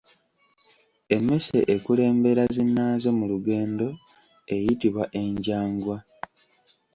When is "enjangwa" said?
5.21-5.97